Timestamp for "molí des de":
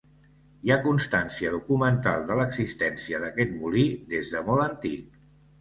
3.61-4.43